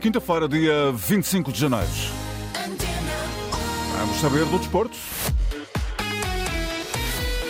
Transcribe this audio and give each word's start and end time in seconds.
Quinta-feira, 0.00 0.48
dia 0.48 0.90
25 0.92 1.52
de 1.52 1.60
janeiro. 1.60 1.86
Vamos 3.98 4.16
saber 4.18 4.46
do 4.46 4.58
desporto. 4.58 4.96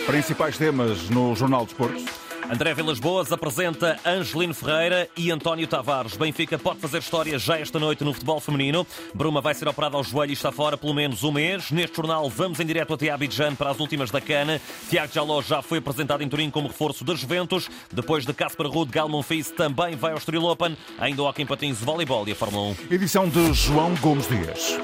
Principais 0.05 0.57
temas 0.57 1.09
no 1.09 1.33
Jornal 1.33 1.65
Desporto. 1.65 2.20
André 2.51 2.73
Vilas 2.73 2.99
Boas 2.99 3.31
apresenta 3.31 3.97
Angelino 4.05 4.53
Ferreira 4.53 5.07
e 5.15 5.31
António 5.31 5.65
Tavares. 5.65 6.17
Benfica 6.17 6.59
pode 6.59 6.81
fazer 6.81 6.97
história 6.97 7.39
já 7.39 7.57
esta 7.57 7.79
noite 7.79 8.03
no 8.03 8.11
futebol 8.11 8.41
feminino. 8.41 8.85
Bruma 9.13 9.39
vai 9.39 9.53
ser 9.53 9.69
operada 9.69 9.95
ao 9.95 10.03
joelho 10.03 10.31
e 10.31 10.33
está 10.33 10.51
fora 10.51 10.75
pelo 10.75 10.93
menos 10.93 11.23
um 11.23 11.31
mês. 11.31 11.71
Neste 11.71 11.95
jornal 11.95 12.29
vamos 12.29 12.59
em 12.59 12.65
direto 12.65 12.93
até 12.93 13.09
Abidjan 13.09 13.55
para 13.55 13.69
as 13.69 13.79
últimas 13.79 14.11
da 14.11 14.19
Cana. 14.19 14.59
Tiago 14.89 15.13
Jaló 15.13 15.41
já 15.41 15.61
foi 15.61 15.77
apresentado 15.77 16.23
em 16.23 16.27
Turim 16.27 16.49
como 16.49 16.67
reforço 16.67 17.05
da 17.05 17.15
Juventus. 17.15 17.69
Depois 17.89 18.25
de 18.25 18.33
Casper 18.33 18.67
Ruud, 18.67 18.91
Gal 18.91 19.07
Monfils 19.07 19.49
também 19.51 19.95
vai 19.95 20.11
ao 20.11 20.17
Estoril 20.17 20.43
Open. 20.43 20.75
Ainda 20.99 21.23
o 21.23 21.29
Hockey 21.29 21.43
em 21.43 21.45
Patins, 21.45 21.79
Voleibol 21.79 22.27
e 22.27 22.33
a 22.33 22.35
Fórmula 22.35 22.75
1. 22.89 22.93
Edição 22.93 23.29
de 23.29 23.53
João 23.53 23.95
Gomes 24.01 24.27
Dias. 24.27 24.77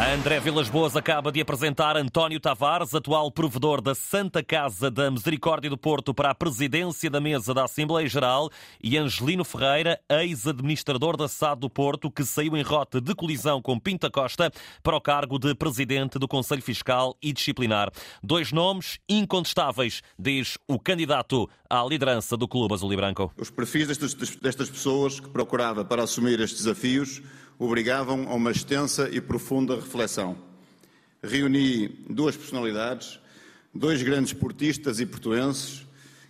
André 0.00 0.40
Vilas 0.40 0.70
Boas 0.70 0.96
acaba 0.96 1.30
de 1.30 1.42
apresentar 1.42 1.94
António 1.94 2.40
Tavares, 2.40 2.94
atual 2.94 3.30
provedor 3.30 3.82
da 3.82 3.94
Santa 3.94 4.42
Casa 4.42 4.90
da 4.90 5.10
Misericórdia 5.10 5.68
do 5.68 5.76
Porto, 5.76 6.14
para 6.14 6.30
a 6.30 6.34
presidência 6.34 7.10
da 7.10 7.20
mesa 7.20 7.52
da 7.52 7.64
Assembleia 7.64 8.08
Geral, 8.08 8.50
e 8.82 8.96
Angelino 8.96 9.44
Ferreira, 9.44 10.00
ex-administrador 10.08 11.18
da 11.18 11.28
SAD 11.28 11.60
do 11.60 11.68
Porto, 11.70 12.10
que 12.10 12.24
saiu 12.24 12.56
em 12.56 12.62
rota 12.62 12.98
de 12.98 13.14
colisão 13.14 13.60
com 13.60 13.78
Pinta 13.78 14.10
Costa 14.10 14.50
para 14.82 14.96
o 14.96 15.00
cargo 15.02 15.38
de 15.38 15.54
presidente 15.54 16.18
do 16.18 16.26
Conselho 16.26 16.62
Fiscal 16.62 17.14
e 17.22 17.30
Disciplinar. 17.30 17.92
Dois 18.22 18.52
nomes 18.52 18.98
incontestáveis, 19.06 20.02
diz 20.18 20.56
o 20.66 20.78
candidato 20.78 21.48
à 21.68 21.84
liderança 21.84 22.38
do 22.38 22.48
Clube 22.48 22.72
Azul 22.72 22.92
e 22.92 22.96
Branco. 22.96 23.30
Os 23.36 23.50
perfis 23.50 23.86
destas, 23.86 24.14
destas 24.14 24.70
pessoas 24.70 25.20
que 25.20 25.28
procurava 25.28 25.84
para 25.84 26.02
assumir 26.02 26.40
estes 26.40 26.64
desafios 26.64 27.20
obrigavam 27.60 28.26
a 28.26 28.34
uma 28.34 28.50
extensa 28.50 29.10
e 29.12 29.20
profunda 29.20 29.76
reflexão. 29.76 30.34
Reuni 31.22 31.88
duas 32.08 32.34
personalidades, 32.34 33.20
dois 33.74 34.02
grandes 34.02 34.32
portistas 34.32 34.98
e 34.98 35.04
portuenses, 35.04 35.86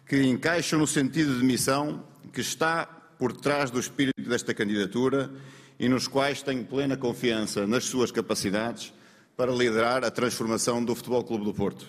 que 0.09 0.21
encaixam 0.25 0.81
no 0.81 0.89
sentido 0.89 1.39
de 1.39 1.45
missão 1.45 2.03
que 2.33 2.41
está 2.41 2.85
por 3.17 3.33
trás 3.33 3.71
do 3.71 3.79
espírito 3.79 4.29
desta 4.29 4.53
candidatura 4.53 5.31
e 5.79 5.89
nos 5.89 6.09
quais 6.09 6.43
tenho 6.43 6.65
plena 6.65 6.97
confiança 6.97 7.65
nas 7.65 7.85
suas 7.85 8.11
capacidades 8.11 8.93
para 9.37 9.53
liderar 9.53 10.03
a 10.03 10.11
transformação 10.11 10.85
do 10.85 10.97
Futebol 10.97 11.23
Clube 11.23 11.45
do 11.45 11.55
Porto. 11.55 11.87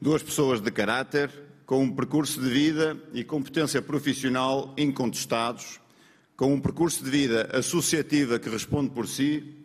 Duas 0.00 0.22
pessoas 0.22 0.62
de 0.62 0.70
caráter, 0.70 1.30
com 1.66 1.82
um 1.82 1.94
percurso 1.94 2.40
de 2.40 2.48
vida 2.48 2.96
e 3.12 3.22
competência 3.22 3.82
profissional 3.82 4.72
incontestados, 4.78 5.78
com 6.38 6.54
um 6.54 6.60
percurso 6.60 7.02
de 7.02 7.10
vida 7.10 7.50
associativa 7.52 8.38
que 8.38 8.48
responde 8.48 8.90
por 8.90 9.08
si 9.08 9.56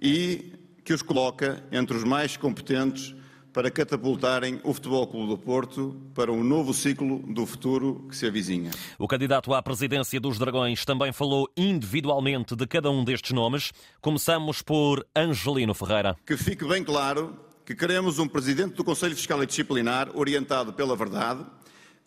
e 0.00 0.52
que 0.84 0.92
os 0.92 1.00
coloca 1.00 1.62
entre 1.70 1.96
os 1.96 2.02
mais 2.02 2.36
competentes 2.36 3.14
para 3.52 3.70
catapultarem 3.70 4.60
o 4.64 4.74
Futebol 4.74 5.06
Clube 5.06 5.28
do 5.28 5.38
Porto 5.38 5.96
para 6.14 6.32
um 6.32 6.42
novo 6.42 6.74
ciclo 6.74 7.20
do 7.20 7.46
futuro 7.46 8.04
que 8.08 8.16
se 8.16 8.26
avizinha. 8.26 8.72
O 8.98 9.06
candidato 9.06 9.54
à 9.54 9.62
presidência 9.62 10.18
dos 10.20 10.40
Dragões 10.40 10.84
também 10.84 11.12
falou 11.12 11.48
individualmente 11.56 12.56
de 12.56 12.66
cada 12.66 12.90
um 12.90 13.04
destes 13.04 13.30
nomes. 13.30 13.72
Começamos 14.00 14.60
por 14.60 15.06
Angelino 15.14 15.72
Ferreira. 15.72 16.16
Que 16.26 16.36
fique 16.36 16.66
bem 16.66 16.82
claro 16.82 17.38
que 17.64 17.76
queremos 17.76 18.18
um 18.18 18.26
presidente 18.26 18.74
do 18.74 18.82
Conselho 18.82 19.14
Fiscal 19.14 19.40
e 19.42 19.46
Disciplinar 19.46 20.08
orientado 20.14 20.72
pela 20.72 20.96
verdade, 20.96 21.44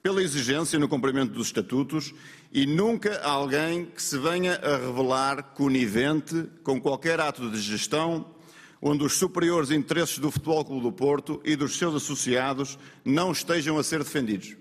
pela 0.02 0.22
exigência 0.22 0.80
no 0.80 0.88
cumprimento 0.88 1.34
dos 1.34 1.48
estatutos 1.48 2.14
e 2.52 2.66
nunca 2.66 3.22
alguém 3.22 3.86
que 3.86 4.02
se 4.02 4.18
venha 4.18 4.56
a 4.56 4.78
revelar 4.78 5.54
conivente 5.54 6.50
com 6.64 6.82
qualquer 6.82 7.20
ato 7.20 7.50
de 7.50 7.62
gestão 7.62 8.26
onde 8.82 9.04
os 9.04 9.14
superiores 9.14 9.70
interesses 9.70 10.18
do 10.18 10.32
Futebol 10.32 10.66
Clube 10.66 10.82
do 10.82 10.92
Porto 10.92 11.40
e 11.46 11.56
dos 11.56 11.78
seus 11.78 11.94
associados 11.94 12.80
não 13.06 13.32
estejam 13.32 13.78
a 13.78 13.84
ser 13.84 14.00
defendidos. 14.00 14.56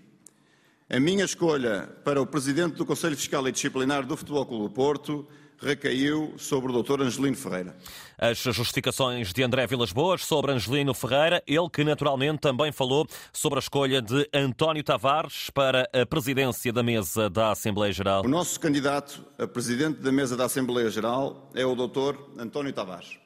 A 0.90 1.00
minha 1.00 1.24
escolha 1.24 1.88
para 2.04 2.20
o 2.20 2.26
Presidente 2.26 2.74
do 2.74 2.84
Conselho 2.84 3.16
Fiscal 3.16 3.48
e 3.48 3.52
Disciplinar 3.52 4.04
do 4.04 4.16
Futebol 4.16 4.44
Clube 4.44 4.64
do 4.64 4.70
Porto 4.70 5.26
recaiu 5.60 6.34
sobre 6.38 6.72
o 6.72 6.82
Dr. 6.82 7.02
Angelino 7.02 7.36
Ferreira. 7.36 7.76
As 8.18 8.38
justificações 8.38 9.32
de 9.32 9.42
André 9.42 9.66
Vilas 9.66 9.92
Boas 9.92 10.24
sobre 10.24 10.52
Angelino 10.52 10.94
Ferreira, 10.94 11.42
ele 11.46 11.68
que 11.70 11.84
naturalmente 11.84 12.40
também 12.40 12.72
falou 12.72 13.06
sobre 13.32 13.58
a 13.58 13.60
escolha 13.60 14.00
de 14.02 14.28
António 14.32 14.82
Tavares 14.82 15.50
para 15.50 15.88
a 15.92 16.06
presidência 16.06 16.72
da 16.72 16.82
mesa 16.82 17.28
da 17.28 17.52
Assembleia 17.52 17.92
Geral. 17.92 18.24
O 18.24 18.28
nosso 18.28 18.58
candidato 18.58 19.24
a 19.38 19.46
presidente 19.46 20.00
da 20.00 20.12
mesa 20.12 20.36
da 20.36 20.46
Assembleia 20.46 20.90
Geral 20.90 21.50
é 21.54 21.64
o 21.64 21.74
Dr. 21.74 22.16
António 22.38 22.72
Tavares. 22.72 23.18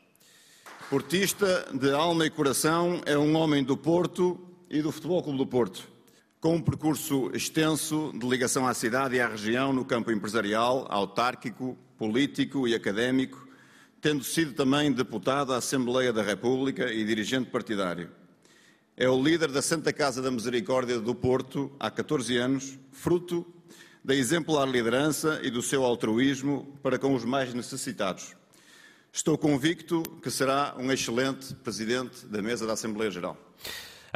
Portista 0.90 1.66
de 1.72 1.90
alma 1.92 2.26
e 2.26 2.30
coração, 2.30 3.00
é 3.06 3.16
um 3.16 3.34
homem 3.36 3.64
do 3.64 3.76
Porto 3.76 4.38
e 4.70 4.82
do 4.82 4.92
Futebol 4.92 5.22
Clube 5.22 5.38
do 5.38 5.46
Porto 5.46 5.93
com 6.44 6.56
um 6.56 6.60
percurso 6.60 7.30
extenso 7.32 8.12
de 8.14 8.28
ligação 8.28 8.66
à 8.66 8.74
cidade 8.74 9.16
e 9.16 9.20
à 9.22 9.26
região 9.26 9.72
no 9.72 9.82
campo 9.82 10.12
empresarial, 10.12 10.86
autárquico, 10.90 11.74
político 11.96 12.68
e 12.68 12.74
académico, 12.74 13.48
tendo 13.98 14.22
sido 14.22 14.52
também 14.52 14.92
deputado 14.92 15.54
à 15.54 15.56
Assembleia 15.56 16.12
da 16.12 16.22
República 16.22 16.92
e 16.92 17.02
dirigente 17.02 17.48
partidário. 17.48 18.10
É 18.94 19.08
o 19.08 19.22
líder 19.22 19.50
da 19.52 19.62
Santa 19.62 19.90
Casa 19.90 20.20
da 20.20 20.30
Misericórdia 20.30 21.00
do 21.00 21.14
Porto 21.14 21.72
há 21.80 21.90
14 21.90 22.36
anos, 22.36 22.78
fruto 22.92 23.46
da 24.04 24.14
exemplar 24.14 24.68
liderança 24.68 25.40
e 25.42 25.48
do 25.50 25.62
seu 25.62 25.82
altruísmo 25.82 26.78
para 26.82 26.98
com 26.98 27.14
os 27.14 27.24
mais 27.24 27.54
necessitados. 27.54 28.36
Estou 29.10 29.38
convicto 29.38 30.02
que 30.20 30.30
será 30.30 30.74
um 30.76 30.92
excelente 30.92 31.54
presidente 31.54 32.26
da 32.26 32.42
mesa 32.42 32.66
da 32.66 32.74
Assembleia 32.74 33.10
Geral. 33.10 33.34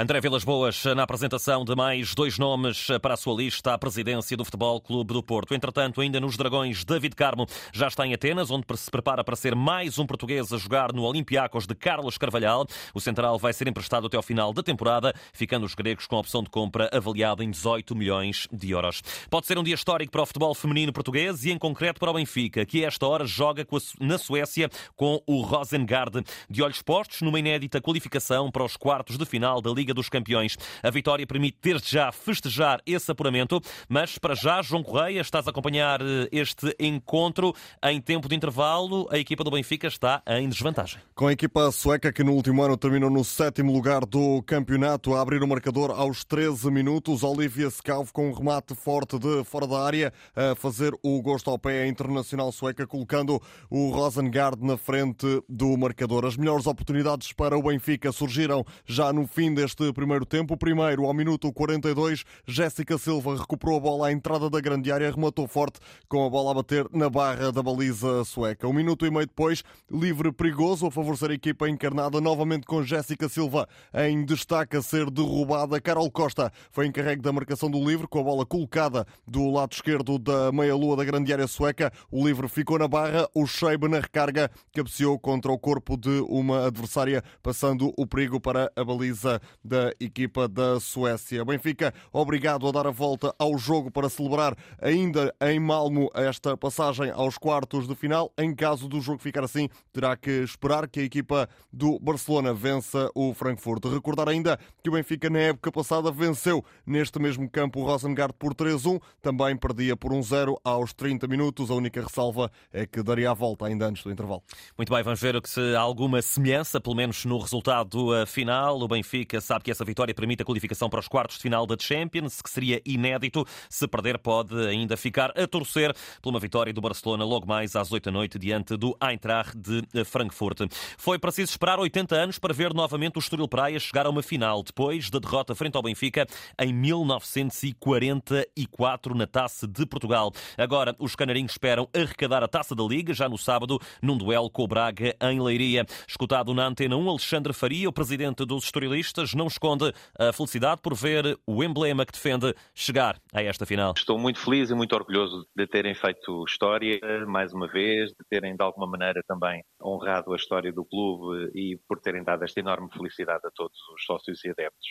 André 0.00 0.20
Vilas 0.20 0.44
Boas, 0.44 0.84
na 0.84 1.02
apresentação 1.02 1.64
de 1.64 1.74
mais 1.74 2.14
dois 2.14 2.38
nomes 2.38 2.86
para 3.02 3.14
a 3.14 3.16
sua 3.16 3.34
lista 3.34 3.74
à 3.74 3.78
presidência 3.78 4.36
do 4.36 4.44
Futebol 4.44 4.80
Clube 4.80 5.12
do 5.12 5.20
Porto. 5.20 5.56
Entretanto, 5.56 6.00
ainda 6.00 6.20
nos 6.20 6.36
Dragões, 6.36 6.84
David 6.84 7.16
Carmo 7.16 7.48
já 7.72 7.88
está 7.88 8.06
em 8.06 8.14
Atenas, 8.14 8.48
onde 8.48 8.64
se 8.76 8.88
prepara 8.92 9.24
para 9.24 9.34
ser 9.34 9.56
mais 9.56 9.98
um 9.98 10.06
português 10.06 10.52
a 10.52 10.56
jogar 10.56 10.92
no 10.92 11.02
Olympiacos 11.02 11.66
de 11.66 11.74
Carlos 11.74 12.16
Carvalhal. 12.16 12.64
O 12.94 13.00
central 13.00 13.40
vai 13.40 13.52
ser 13.52 13.66
emprestado 13.66 14.06
até 14.06 14.16
ao 14.16 14.22
final 14.22 14.52
da 14.52 14.62
temporada, 14.62 15.12
ficando 15.32 15.66
os 15.66 15.74
gregos 15.74 16.06
com 16.06 16.14
a 16.14 16.20
opção 16.20 16.44
de 16.44 16.48
compra 16.48 16.88
avaliada 16.92 17.42
em 17.42 17.50
18 17.50 17.96
milhões 17.96 18.46
de 18.52 18.70
euros. 18.70 19.02
Pode 19.28 19.48
ser 19.48 19.58
um 19.58 19.64
dia 19.64 19.74
histórico 19.74 20.12
para 20.12 20.22
o 20.22 20.26
futebol 20.26 20.54
feminino 20.54 20.92
português 20.92 21.44
e, 21.44 21.50
em 21.50 21.58
concreto, 21.58 21.98
para 21.98 22.12
o 22.12 22.14
Benfica, 22.14 22.64
que 22.64 22.84
a 22.84 22.86
esta 22.86 23.04
hora 23.04 23.26
joga 23.26 23.66
na 23.98 24.16
Suécia 24.16 24.70
com 24.94 25.20
o 25.26 25.40
Rosengard. 25.40 26.22
De 26.48 26.62
olhos 26.62 26.82
postos 26.82 27.20
numa 27.20 27.40
inédita 27.40 27.80
qualificação 27.80 28.48
para 28.48 28.62
os 28.62 28.76
quartos 28.76 29.18
de 29.18 29.26
final 29.26 29.60
da 29.60 29.72
Liga 29.72 29.87
Liga 29.88 29.94
dos 29.94 30.08
Campeões. 30.08 30.56
A 30.82 30.90
vitória 30.90 31.26
permite 31.26 31.56
desde 31.62 31.90
já 31.90 32.12
festejar 32.12 32.80
esse 32.84 33.10
apuramento, 33.10 33.60
mas 33.88 34.18
para 34.18 34.34
já, 34.34 34.60
João 34.60 34.82
Correia, 34.82 35.20
estás 35.20 35.46
a 35.46 35.50
acompanhar 35.50 36.00
eh, 36.02 36.28
este 36.30 36.74
encontro 36.78 37.54
em 37.82 38.00
tempo 38.00 38.28
de 38.28 38.34
intervalo. 38.34 39.08
A 39.10 39.18
equipa 39.18 39.42
do 39.42 39.50
Benfica 39.50 39.86
está 39.86 40.22
em 40.26 40.48
desvantagem. 40.48 41.00
Com 41.14 41.26
a 41.26 41.32
equipa 41.32 41.70
sueca 41.72 42.12
que 42.12 42.22
no 42.22 42.32
último 42.32 42.62
ano 42.62 42.76
terminou 42.76 43.08
no 43.08 43.24
sétimo 43.24 43.72
lugar 43.72 44.04
do 44.04 44.42
campeonato, 44.42 45.14
a 45.14 45.22
abrir 45.22 45.42
o 45.42 45.48
marcador 45.48 45.90
aos 45.90 46.22
13 46.24 46.70
minutos, 46.70 47.22
Olivia 47.22 47.68
Skauv 47.68 48.12
com 48.12 48.28
um 48.28 48.32
remate 48.32 48.74
forte 48.74 49.18
de 49.18 49.42
fora 49.44 49.66
da 49.66 49.80
área 49.80 50.12
a 50.36 50.54
fazer 50.54 50.92
o 51.02 51.22
gosto 51.22 51.50
ao 51.50 51.58
pé 51.58 51.86
internacional 51.86 52.52
sueca, 52.52 52.86
colocando 52.86 53.40
o 53.70 53.90
Rosengard 53.90 54.62
na 54.62 54.76
frente 54.76 55.26
do 55.48 55.76
marcador. 55.78 56.26
As 56.26 56.36
melhores 56.36 56.66
oportunidades 56.66 57.32
para 57.32 57.56
o 57.56 57.62
Benfica 57.62 58.12
surgiram 58.12 58.64
já 58.84 59.12
no 59.12 59.26
fim 59.26 59.54
deste 59.54 59.77
deste 59.78 59.92
primeiro 59.92 60.26
tempo. 60.26 60.56
Primeiro, 60.56 61.04
ao 61.04 61.14
minuto 61.14 61.52
42, 61.52 62.24
Jéssica 62.46 62.98
Silva 62.98 63.36
recuperou 63.36 63.76
a 63.76 63.80
bola 63.80 64.08
à 64.08 64.12
entrada 64.12 64.50
da 64.50 64.60
grande 64.60 64.90
área, 64.90 65.10
rematou 65.10 65.46
forte 65.46 65.78
com 66.08 66.26
a 66.26 66.30
bola 66.30 66.50
a 66.50 66.54
bater 66.54 66.86
na 66.92 67.08
barra 67.08 67.52
da 67.52 67.62
baliza 67.62 68.24
sueca. 68.24 68.66
Um 68.66 68.72
minuto 68.72 69.06
e 69.06 69.10
meio 69.10 69.26
depois, 69.26 69.62
livre 69.90 70.32
perigoso 70.32 70.86
a 70.86 70.90
favorecer 70.90 71.30
a 71.30 71.34
equipa 71.34 71.68
encarnada 71.68 72.20
novamente 72.20 72.66
com 72.66 72.82
Jéssica 72.82 73.28
Silva 73.28 73.68
em 73.94 74.24
destaque 74.24 74.76
a 74.76 74.82
ser 74.82 75.10
derrubada. 75.10 75.80
Carol 75.80 76.10
Costa 76.10 76.52
foi 76.70 76.86
encarregue 76.86 77.22
da 77.22 77.32
marcação 77.32 77.70
do 77.70 77.78
livre 77.78 78.06
com 78.08 78.20
a 78.20 78.24
bola 78.24 78.44
colocada 78.44 79.06
do 79.26 79.50
lado 79.50 79.72
esquerdo 79.72 80.18
da 80.18 80.50
meia-lua 80.52 80.96
da 80.96 81.04
grande 81.04 81.32
área 81.32 81.46
sueca. 81.46 81.92
O 82.10 82.26
livre 82.26 82.48
ficou 82.48 82.78
na 82.78 82.88
barra, 82.88 83.28
o 83.34 83.46
Sheibe 83.46 83.88
na 83.88 84.00
recarga 84.00 84.50
cabeceou 84.72 85.18
contra 85.18 85.52
o 85.52 85.58
corpo 85.58 85.96
de 85.96 86.20
uma 86.28 86.66
adversária, 86.66 87.22
passando 87.42 87.92
o 87.96 88.06
perigo 88.06 88.40
para 88.40 88.70
a 88.74 88.84
baliza 88.84 89.40
da 89.64 89.92
equipa 90.00 90.48
da 90.48 90.80
Suécia. 90.80 91.44
Benfica, 91.44 91.92
obrigado 92.12 92.66
a 92.68 92.72
dar 92.72 92.86
a 92.86 92.90
volta 92.90 93.34
ao 93.38 93.56
jogo 93.58 93.90
para 93.90 94.08
celebrar 94.08 94.56
ainda 94.80 95.34
em 95.40 95.58
Malmo 95.60 96.10
esta 96.14 96.56
passagem 96.56 97.10
aos 97.10 97.36
quartos 97.36 97.86
de 97.86 97.94
final. 97.94 98.32
Em 98.38 98.54
caso 98.54 98.88
do 98.88 99.00
jogo 99.00 99.18
ficar 99.18 99.44
assim, 99.44 99.68
terá 99.92 100.16
que 100.16 100.30
esperar 100.42 100.88
que 100.88 101.00
a 101.00 101.04
equipa 101.04 101.48
do 101.72 101.98
Barcelona 101.98 102.52
vença 102.54 103.10
o 103.14 103.34
Frankfurt. 103.34 103.84
Recordar 103.84 104.28
ainda 104.28 104.58
que 104.82 104.88
o 104.88 104.92
Benfica 104.92 105.28
na 105.28 105.38
época 105.38 105.72
passada 105.72 106.10
venceu 106.10 106.64
neste 106.86 107.18
mesmo 107.18 107.48
campo 107.50 107.80
o 107.80 107.84
Rosengard 107.84 108.34
por 108.38 108.54
3-1, 108.54 109.00
também 109.20 109.56
perdia 109.56 109.96
por 109.96 110.12
1-0 110.12 110.56
aos 110.64 110.92
30 110.92 111.26
minutos. 111.26 111.70
A 111.70 111.74
única 111.74 112.00
ressalva 112.00 112.50
é 112.72 112.86
que 112.86 113.02
daria 113.02 113.30
a 113.30 113.34
volta 113.34 113.66
ainda 113.66 113.86
antes 113.86 114.02
do 114.02 114.10
intervalo. 114.10 114.42
Muito 114.76 114.92
bem, 114.92 115.02
vamos 115.02 115.20
ver 115.20 115.40
se 115.44 115.60
há 115.74 115.80
alguma 115.80 116.22
semelhança, 116.22 116.80
pelo 116.80 116.96
menos 116.96 117.24
no 117.24 117.38
resultado 117.38 118.26
final. 118.26 118.80
O 118.80 118.88
Benfica 118.88 119.40
sabe 119.48 119.64
que 119.64 119.70
essa 119.70 119.84
vitória 119.84 120.14
permite 120.14 120.42
a 120.42 120.44
qualificação 120.44 120.90
para 120.90 121.00
os 121.00 121.08
quartos 121.08 121.36
de 121.36 121.42
final 121.42 121.66
da 121.66 121.74
Champions, 121.78 122.42
que 122.42 122.50
seria 122.50 122.82
inédito. 122.84 123.46
Se 123.70 123.88
perder, 123.88 124.18
pode 124.18 124.54
ainda 124.66 124.94
ficar 124.96 125.30
a 125.38 125.46
torcer 125.46 125.96
por 126.20 126.28
uma 126.28 126.38
vitória 126.38 126.70
do 126.72 126.82
Barcelona 126.82 127.24
logo 127.24 127.46
mais 127.46 127.74
às 127.74 127.90
8 127.90 128.04
da 128.04 128.10
noite 128.10 128.38
diante 128.38 128.76
do 128.76 128.94
Eintracht 129.02 129.56
de 129.56 130.04
Frankfurt. 130.04 130.70
Foi 130.98 131.18
preciso 131.18 131.50
esperar 131.50 131.78
80 131.78 132.14
anos 132.14 132.38
para 132.38 132.52
ver 132.52 132.74
novamente 132.74 133.16
o 133.16 133.20
Estoril 133.20 133.48
Praia 133.48 133.80
chegar 133.80 134.04
a 134.04 134.10
uma 134.10 134.22
final, 134.22 134.62
depois 134.62 135.08
da 135.08 135.18
derrota 135.18 135.54
frente 135.54 135.76
ao 135.76 135.82
Benfica 135.82 136.26
em 136.60 136.74
1944 136.74 139.14
na 139.14 139.26
Taça 139.26 139.66
de 139.66 139.86
Portugal. 139.86 140.30
Agora, 140.58 140.94
os 140.98 141.16
canarinhos 141.16 141.52
esperam 141.52 141.88
arrecadar 141.94 142.42
a 142.42 142.48
Taça 142.48 142.74
da 142.74 142.84
Liga 142.84 143.14
já 143.14 143.30
no 143.30 143.38
sábado, 143.38 143.80
num 144.02 144.18
duelo 144.18 144.50
com 144.50 144.64
o 144.64 144.68
Braga 144.68 145.16
em 145.22 145.40
Leiria. 145.40 145.86
Escutado 146.06 146.52
na 146.52 146.66
Antena 146.66 146.96
1, 146.96 147.08
Alexandre 147.08 147.54
Faria, 147.54 147.88
o 147.88 147.92
presidente 147.92 148.44
dos 148.44 148.64
estorilistas, 148.64 149.37
não 149.38 149.46
esconde 149.46 149.92
a 150.18 150.32
felicidade 150.32 150.82
por 150.82 150.94
ver 150.94 151.38
o 151.46 151.64
emblema 151.64 152.04
que 152.04 152.12
defende 152.12 152.54
chegar 152.74 153.18
a 153.32 153.42
esta 153.42 153.64
final. 153.64 153.94
Estou 153.96 154.18
muito 154.18 154.38
feliz 154.38 154.68
e 154.68 154.74
muito 154.74 154.94
orgulhoso 154.94 155.46
de 155.56 155.66
terem 155.66 155.94
feito 155.94 156.44
história 156.46 157.00
mais 157.26 157.54
uma 157.54 157.68
vez, 157.68 158.10
de 158.10 158.24
terem 158.28 158.56
de 158.56 158.62
alguma 158.62 158.86
maneira 158.86 159.22
também 159.26 159.62
honrado 159.82 160.32
a 160.32 160.36
história 160.36 160.72
do 160.72 160.84
clube 160.84 161.50
e 161.54 161.78
por 161.88 162.00
terem 162.00 162.22
dado 162.22 162.44
esta 162.44 162.60
enorme 162.60 162.88
felicidade 162.92 163.46
a 163.46 163.50
todos 163.54 163.78
os 163.94 164.04
sócios 164.04 164.44
e 164.44 164.50
adeptos, 164.50 164.88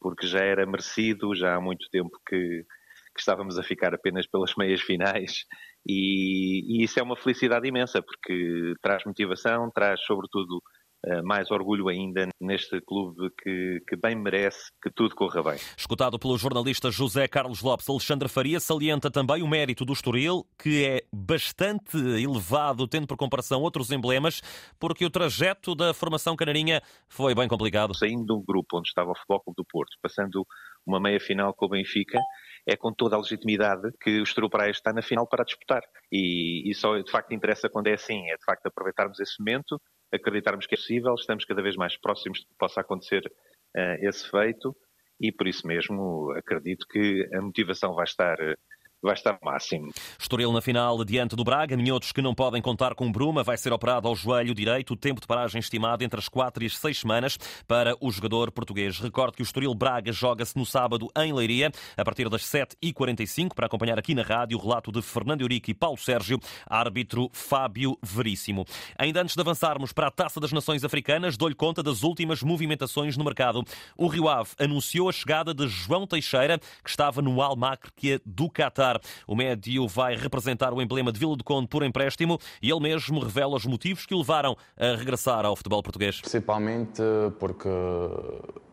porque 0.00 0.26
já 0.26 0.40
era 0.40 0.64
merecido, 0.64 1.34
já 1.34 1.56
há 1.56 1.60
muito 1.60 1.88
tempo 1.90 2.10
que, 2.26 2.64
que 3.14 3.20
estávamos 3.20 3.58
a 3.58 3.62
ficar 3.62 3.94
apenas 3.94 4.26
pelas 4.26 4.54
meias 4.56 4.80
finais 4.80 5.44
e, 5.86 6.80
e, 6.80 6.84
isso 6.84 7.00
é 7.00 7.02
uma 7.02 7.16
felicidade 7.16 7.66
imensa 7.66 8.02
porque 8.02 8.74
traz 8.82 9.04
motivação, 9.04 9.70
traz 9.70 10.00
sobretudo 10.04 10.62
mais 11.24 11.50
orgulho 11.50 11.88
ainda 11.88 12.28
neste 12.40 12.80
clube 12.80 13.30
que, 13.42 13.82
que, 13.88 13.96
bem 13.96 14.14
merece 14.14 14.70
que 14.82 14.90
tudo 14.90 15.14
corra 15.14 15.42
bem. 15.42 15.58
Escutado 15.76 16.18
pelo 16.18 16.36
jornalista 16.36 16.90
José 16.90 17.26
Carlos 17.26 17.62
Lopes, 17.62 17.88
Alexandre 17.88 18.28
Faria 18.28 18.60
salienta 18.60 19.10
também 19.10 19.42
o 19.42 19.48
mérito 19.48 19.84
do 19.84 19.92
Estoril, 19.92 20.46
que 20.58 20.84
é 20.84 21.02
bastante 21.12 21.96
elevado, 21.96 22.86
tendo 22.86 23.06
por 23.06 23.16
comparação 23.16 23.62
outros 23.62 23.90
emblemas, 23.90 24.42
porque 24.78 25.04
o 25.04 25.10
trajeto 25.10 25.74
da 25.74 25.94
formação 25.94 26.36
canarinha 26.36 26.82
foi 27.08 27.34
bem 27.34 27.48
complicado. 27.48 27.94
Saindo 27.94 28.24
de 28.24 28.32
um 28.32 28.42
grupo 28.42 28.78
onde 28.78 28.88
estava 28.88 29.10
o 29.10 29.14
Futebol 29.14 29.40
Clube 29.40 29.56
do 29.56 29.64
Porto, 29.64 29.96
passando 30.02 30.46
uma 30.86 31.00
meia 31.00 31.20
final 31.20 31.54
com 31.54 31.66
o 31.66 31.68
Benfica, 31.68 32.18
é 32.66 32.76
com 32.76 32.92
toda 32.92 33.16
a 33.16 33.18
legitimidade 33.18 33.90
que 34.00 34.20
o 34.20 34.22
Estoril 34.22 34.50
Praia 34.50 34.70
está 34.70 34.92
na 34.92 35.02
final 35.02 35.26
para 35.26 35.44
disputar. 35.44 35.82
E, 36.12 36.70
e 36.70 36.74
só 36.74 36.98
de 36.98 37.10
facto 37.10 37.32
interessa 37.32 37.68
quando 37.68 37.86
é 37.86 37.94
assim, 37.94 38.30
é 38.30 38.36
de 38.36 38.44
facto 38.44 38.66
aproveitarmos 38.66 39.18
esse 39.20 39.38
momento, 39.38 39.80
acreditarmos 40.12 40.66
que 40.66 40.74
é 40.74 40.78
possível, 40.78 41.14
estamos 41.14 41.44
cada 41.44 41.62
vez 41.62 41.76
mais 41.76 41.96
próximos 41.96 42.40
de 42.40 42.46
que 42.46 42.54
possa 42.58 42.80
acontecer 42.80 43.22
uh, 43.26 44.08
esse 44.08 44.28
feito 44.28 44.76
e 45.20 45.30
por 45.30 45.46
isso 45.46 45.66
mesmo 45.66 46.32
acredito 46.32 46.86
que 46.88 47.28
a 47.34 47.40
motivação 47.40 47.94
vai 47.94 48.04
estar 48.04 48.38
uh, 48.40 48.56
vai 49.02 49.14
estar 49.14 49.38
máximo. 49.42 49.90
Estoril 50.18 50.52
na 50.52 50.60
final 50.60 51.04
diante 51.04 51.34
do 51.34 51.42
Braga, 51.42 51.76
minhotos 51.76 52.12
que 52.12 52.20
não 52.20 52.34
podem 52.34 52.60
contar 52.60 52.94
com 52.94 53.10
Bruma, 53.10 53.42
vai 53.42 53.56
ser 53.56 53.72
operado 53.72 54.08
ao 54.08 54.14
joelho 54.14 54.54
direito, 54.54 54.92
o 54.92 54.96
tempo 54.96 55.20
de 55.20 55.26
paragem 55.26 55.58
estimado 55.58 56.04
entre 56.04 56.18
as 56.18 56.28
4 56.28 56.62
e 56.62 56.66
as 56.66 56.76
6 56.76 57.00
semanas 57.00 57.38
para 57.66 57.96
o 58.00 58.10
jogador 58.10 58.50
português. 58.50 58.98
Recordo 58.98 59.36
que 59.36 59.42
o 59.42 59.44
Estoril 59.44 59.74
Braga 59.74 60.12
joga-se 60.12 60.56
no 60.56 60.66
sábado 60.66 61.08
em 61.16 61.32
Leiria, 61.32 61.70
a 61.96 62.04
partir 62.04 62.28
das 62.28 62.42
7h45, 62.42 63.54
para 63.54 63.66
acompanhar 63.66 63.98
aqui 63.98 64.14
na 64.14 64.22
rádio 64.22 64.58
o 64.58 64.60
relato 64.60 64.92
de 64.92 65.00
Fernando 65.00 65.40
Eurico 65.40 65.70
e 65.70 65.74
Paulo 65.74 65.96
Sérgio, 65.96 66.38
árbitro 66.66 67.30
Fábio 67.32 67.96
Veríssimo. 68.02 68.66
Ainda 68.98 69.22
antes 69.22 69.34
de 69.34 69.40
avançarmos 69.40 69.92
para 69.92 70.08
a 70.08 70.10
Taça 70.10 70.40
das 70.40 70.52
Nações 70.52 70.84
Africanas, 70.84 71.36
dou-lhe 71.36 71.54
conta 71.54 71.82
das 71.82 72.02
últimas 72.02 72.42
movimentações 72.42 73.16
no 73.16 73.24
mercado. 73.24 73.64
O 73.96 74.06
Rio 74.06 74.28
Ave 74.28 74.50
anunciou 74.58 75.08
a 75.08 75.12
chegada 75.12 75.54
de 75.54 75.66
João 75.68 76.06
Teixeira, 76.06 76.58
que 76.82 76.90
estava 76.90 77.22
no 77.22 77.40
Al 77.40 77.56
Makr 77.56 78.20
do 78.24 78.50
O 79.26 79.36
médio 79.36 79.86
vai 79.86 80.16
representar 80.16 80.72
o 80.72 80.80
emblema 80.80 81.12
de 81.12 81.18
Vila 81.18 81.36
do 81.36 81.44
Conde 81.44 81.68
por 81.68 81.82
empréstimo 81.82 82.38
e 82.62 82.70
ele 82.70 82.80
mesmo 82.80 83.20
revela 83.20 83.56
os 83.56 83.66
motivos 83.66 84.06
que 84.06 84.14
o 84.14 84.18
levaram 84.18 84.56
a 84.78 84.96
regressar 84.96 85.44
ao 85.44 85.54
futebol 85.54 85.82
português. 85.82 86.20
Principalmente 86.20 87.02
porque 87.38 87.68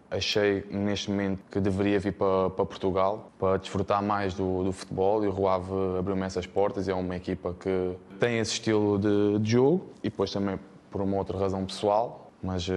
achei 0.09 0.65
neste 0.71 1.09
momento 1.11 1.41
que 1.51 1.59
deveria 1.59 1.99
vir 1.99 2.13
para, 2.13 2.49
para 2.49 2.65
Portugal 2.65 3.31
para 3.37 3.57
desfrutar 3.57 4.01
mais 4.01 4.33
do, 4.33 4.63
do, 4.63 4.71
futebol 4.71 5.23
e 5.23 5.27
o 5.27 5.31
Rio 5.31 5.47
Ave 5.47 5.73
abriu-me 5.99 6.25
essas 6.25 6.45
portas. 6.45 6.87
É 6.87 6.93
uma 6.93 7.15
equipa 7.15 7.53
que 7.59 7.93
tem 8.19 8.39
esse 8.39 8.53
estilo 8.53 8.97
de, 8.97 9.39
de 9.39 9.51
jogo 9.51 9.89
e 10.01 10.09
depois 10.09 10.31
também 10.31 10.57
por 10.89 11.01
uma 11.01 11.17
outra 11.17 11.37
razão 11.37 11.65
pessoal, 11.65 12.31
mas 12.41 12.67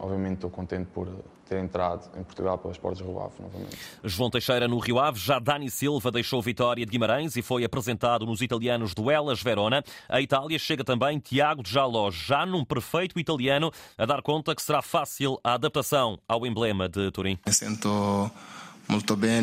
obviamente 0.00 0.34
estou 0.34 0.50
contente 0.50 0.88
por 0.92 1.08
ter 1.48 1.58
entrado 1.58 2.10
em 2.18 2.22
Portugal 2.22 2.58
pelas 2.58 2.76
portas 2.76 2.98
do 3.00 3.06
Rio 3.06 3.20
Ave 3.20 3.34
novamente. 3.40 3.76
João 4.04 4.30
Teixeira 4.30 4.66
no 4.66 4.78
Rio 4.78 4.98
Ave, 4.98 5.18
já 5.18 5.38
Dani 5.38 5.70
Silva 5.70 6.10
deixou 6.10 6.42
Vitória 6.42 6.84
de 6.84 6.90
Guimarães 6.90 7.36
e 7.36 7.42
foi 7.42 7.64
apresentado 7.64 8.26
nos 8.26 8.40
italianos 8.40 8.94
do 8.94 9.10
Elas 9.10 9.42
Verona. 9.42 9.82
A 10.08 10.20
Itália 10.20 10.58
chega 10.58 10.84
também 10.84 11.18
Tiago 11.18 11.62
Jaló, 11.64 12.10
já 12.10 12.44
num 12.44 12.64
perfeito 12.64 13.18
italiano, 13.18 13.70
a 13.96 14.04
dar 14.04 14.22
conta 14.22 14.54
que 14.54 14.62
será 14.62 14.82
fácil 14.82 15.38
a 15.42 15.54
adaptação 15.54 16.18
ao 16.28 16.46
emblema 16.46 16.88
de 16.88 17.10
Turim. 17.10 17.38
Me 17.46 17.52
sinto 17.52 18.30
muito 18.88 19.16
bem 19.16 19.42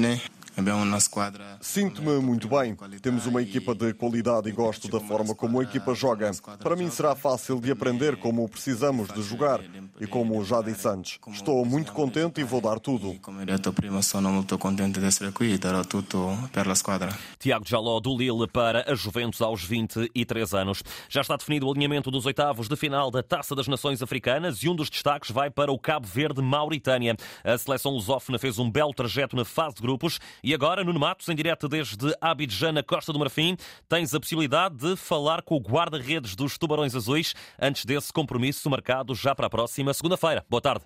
Sinto-me 1.62 2.20
muito 2.20 2.48
bem. 2.48 2.76
Temos 3.02 3.26
uma 3.26 3.42
equipa 3.42 3.74
de 3.74 3.94
qualidade 3.94 4.50
e 4.50 4.52
gosto 4.52 4.88
da 4.88 5.00
forma 5.00 5.34
como 5.34 5.60
a 5.60 5.64
equipa 5.64 5.96
joga. 5.96 6.32
Para 6.60 6.76
mim 6.76 6.90
será 6.90 7.16
fácil 7.16 7.60
de 7.60 7.72
aprender 7.72 8.18
como 8.18 8.48
precisamos 8.48 9.12
de 9.12 9.22
jogar 9.22 9.62
e 10.00 10.06
como 10.06 10.44
já 10.46 10.62
disse 10.62 10.88
antes. 10.88 11.20
Estou 11.30 11.66
muito 11.66 11.92
contente 11.92 12.42
e 12.42 12.44
vou 12.44 12.62
dar 12.62 12.80
tudo. 12.80 13.16
Como 13.22 13.44
detto 13.46 13.74
prima, 13.74 14.02
sono 14.02 14.32
molto 14.32 14.58
contente 14.58 15.00
di 15.00 15.06
essere 15.06 15.32
qui, 15.32 15.58
darò 15.58 15.84
tutto 15.84 16.38
per 16.52 16.68
la 16.68 16.76
squadra. 16.76 17.12
Tiago 17.40 17.66
Jaló 17.66 18.00
do 18.00 18.16
Lille 18.16 18.48
para 18.48 18.86
a 18.88 18.96
Juventus 18.96 19.42
aos 19.42 19.64
23 19.64 20.54
anos. 20.54 20.84
Já 21.10 21.22
está 21.22 21.36
definido 21.36 21.68
o 21.68 21.72
alinhamento 21.72 22.12
dos 22.12 22.26
oitavos 22.26 22.68
de 22.68 22.76
final 22.76 23.10
da 23.10 23.24
Taça 23.24 23.56
das 23.56 23.68
Nações 23.68 24.02
Africanas 24.02 24.60
e 24.64 24.70
um 24.70 24.76
dos 24.76 24.90
destaques 24.90 25.32
vai 25.32 25.50
para 25.50 25.72
o 25.72 25.80
Cabo 25.80 26.08
Verde 26.08 26.42
Mauritânia. 26.42 27.16
A 27.44 27.58
seleção 27.58 27.92
lusófona 27.92 28.38
fez 28.38 28.60
um 28.60 28.70
belo 28.70 28.94
trajeto 28.94 29.36
na 29.36 29.46
fase 29.46 29.76
de 29.76 29.82
grupos 29.82 30.20
e 30.44 30.54
agora, 30.54 30.84
Nuno 30.84 31.00
Matos, 31.00 31.30
em 31.30 31.36
direto 31.36 31.70
desde 31.70 32.14
Abidjan, 32.20 32.74
na 32.74 32.84
Costa 32.84 33.14
do 33.14 33.20
Marfim, 33.20 33.56
tens 33.88 34.14
a 34.14 34.20
possibilidade 34.20 34.76
de 34.76 34.98
falar 34.98 35.42
com 35.42 35.56
o 35.56 35.60
guarda-redes 35.60 36.36
dos 36.36 36.58
Tubarões 36.58 36.94
Azuis 36.94 37.34
antes 37.58 37.86
desse 37.86 38.12
compromisso 38.12 38.70
marcado 38.70 39.16
já 39.16 39.34
para 39.34 39.48
a 39.48 39.50
próxima 39.50 39.94
segunda-feira. 39.94 40.44
Boa 40.50 40.62
tarde. 40.62 40.84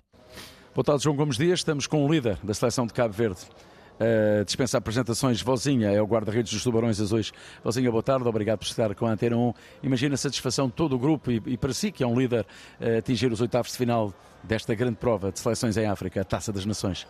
Boa 0.72 0.84
tarde, 0.84 1.02
João 1.02 1.16
Gomes 1.16 1.36
Dias. 1.36 1.58
Estamos 1.58 1.88
com 1.88 2.06
o 2.06 2.12
líder 2.12 2.38
da 2.44 2.54
seleção 2.54 2.86
de 2.86 2.92
Cabo 2.92 3.12
Verde. 3.12 3.40
Uh, 3.98 4.44
dispensa 4.44 4.78
apresentações, 4.78 5.42
Vozinha 5.42 5.90
é 5.90 6.00
o 6.00 6.06
guarda-redes 6.06 6.52
dos 6.52 6.62
Tubarões 6.62 7.00
Azuis. 7.00 7.32
Vozinha, 7.64 7.90
boa 7.90 8.02
tarde, 8.02 8.28
obrigado 8.28 8.60
por 8.60 8.66
estar 8.66 8.94
com 8.94 9.06
a 9.06 9.10
Antena 9.10 9.36
1. 9.36 9.54
Imagina 9.82 10.14
a 10.14 10.18
satisfação 10.18 10.68
de 10.68 10.74
todo 10.74 10.94
o 10.94 10.98
grupo 11.00 11.32
e, 11.32 11.42
e 11.46 11.56
para 11.56 11.72
si, 11.72 11.90
que 11.90 12.04
é 12.04 12.06
um 12.06 12.16
líder, 12.16 12.46
uh, 12.80 12.98
atingir 12.98 13.32
os 13.32 13.40
oitavos 13.40 13.72
de 13.72 13.76
final 13.76 14.14
desta 14.44 14.72
grande 14.72 14.98
prova 14.98 15.32
de 15.32 15.40
seleções 15.40 15.76
em 15.76 15.86
África, 15.86 16.20
a 16.20 16.24
Taça 16.24 16.52
das 16.52 16.64
Nações. 16.64 17.08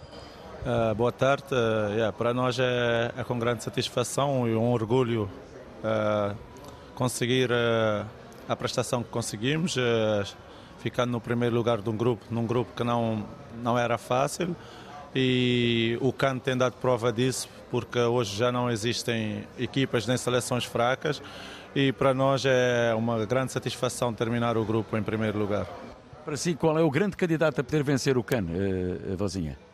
Uh, 0.67 0.93
boa 0.95 1.13
tarde. 1.13 1.45
Uh, 1.53 1.93
yeah, 1.93 2.13
para 2.13 2.35
nós 2.35 2.59
é, 2.59 3.13
é, 3.17 3.25
com 3.25 3.39
grande 3.39 3.63
satisfação 3.63 4.47
e 4.49 4.57
um 4.57 4.73
orgulho 4.73 5.31
uh, 5.85 6.37
conseguir 6.97 7.49
a 8.49 8.57
prestação 8.57 9.05
que 9.05 9.09
conseguimos, 9.09 9.77
ficando 10.79 11.13
no 11.13 11.21
primeiro 11.21 11.55
lugar 11.55 11.81
de 11.81 11.89
um 11.89 11.97
grupo, 11.97 12.25
num 12.29 12.45
grupo 12.45 12.73
que 12.75 12.83
não, 12.83 13.25
não 13.63 13.79
era 13.79 13.97
fácil. 13.97 14.57
E 15.15 15.97
o 16.01 16.13
CAN 16.13 16.39
tem 16.39 16.57
dado 16.57 16.73
prova 16.81 17.13
disso, 17.13 17.49
porque 17.71 18.01
hoje 18.01 18.37
já 18.37 18.51
não 18.51 18.69
existem 18.69 19.45
equipas 19.57 20.09
nem 20.09 20.17
seleções 20.17 20.65
fracas. 20.65 21.23
E 21.73 21.93
para 21.93 22.13
nós 22.13 22.45
é 22.45 22.93
uma 22.97 23.25
grande 23.27 23.53
satisfação 23.53 24.13
terminar 24.13 24.57
o 24.57 24.65
grupo 24.65 24.97
em 24.97 25.03
primeiro 25.05 25.39
lugar. 25.39 25.69
Para 26.25 26.37
si, 26.37 26.55
qual 26.55 26.77
é 26.77 26.83
o 26.83 26.91
grande 26.91 27.17
candidato 27.17 27.61
a 27.61 27.65
poder 27.65 27.85
vencer 27.85 28.19
o 28.19 28.25
CAN, 28.25 28.47
Vozinha? 29.17 29.68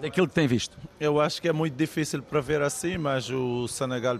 Daquilo 0.00 0.28
que 0.28 0.34
tem 0.34 0.46
visto? 0.46 0.76
Eu 1.00 1.20
acho 1.20 1.40
que 1.40 1.48
é 1.48 1.52
muito 1.52 1.74
difícil 1.74 2.22
para 2.22 2.40
ver 2.40 2.62
assim, 2.62 2.98
mas 2.98 3.30
o 3.30 3.66
Senegal, 3.68 4.18